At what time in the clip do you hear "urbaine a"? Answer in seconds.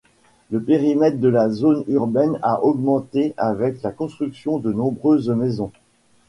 1.87-2.63